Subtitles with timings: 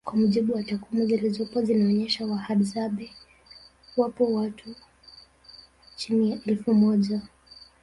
[0.05, 3.11] Kwa mujibu wa takwimu zilizopo zinaonesha wahadzabe
[3.97, 4.75] wapo watu
[5.95, 7.21] chini ya elfu moja